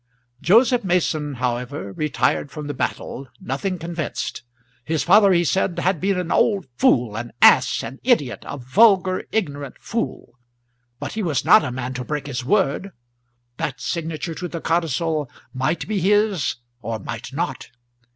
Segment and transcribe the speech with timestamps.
[0.41, 4.41] Joseph Mason, however, retired from the battle nothing convinced.
[4.83, 9.25] His father, he said, had been an old fool, an ass, an idiot, a vulgar,
[9.31, 10.39] ignorant fool;
[10.99, 12.93] but he was not a man to break his word.
[13.57, 17.69] That signature to the codicil might be his or might not.